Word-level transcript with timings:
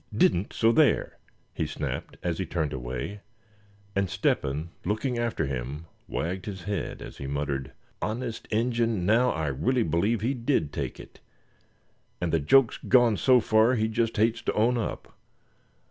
"Didn't, 0.11 0.51
so 0.51 0.71
there!" 0.71 1.19
he 1.53 1.67
snapped, 1.67 2.17
as 2.23 2.39
he 2.39 2.45
turned 2.47 2.73
away; 2.73 3.19
and 3.95 4.09
Step 4.09 4.41
hen, 4.41 4.69
looking 4.83 5.19
after 5.19 5.45
him, 5.45 5.85
wagged 6.07 6.47
his 6.47 6.63
head 6.63 7.03
as 7.03 7.17
he 7.17 7.27
muttered: 7.27 7.71
"Honest 8.01 8.47
Injun 8.49 9.05
now, 9.05 9.29
I 9.29 9.45
really 9.45 9.83
believe 9.83 10.21
he 10.21 10.33
did 10.33 10.73
take 10.73 10.99
it, 10.99 11.19
and 12.19 12.33
the 12.33 12.39
joke's 12.39 12.77
gone 12.79 13.15
so 13.15 13.39
far 13.39 13.75
he 13.75 13.87
just 13.87 14.17
hates 14.17 14.41
to 14.41 14.53
own 14.53 14.75
up. 14.75 15.13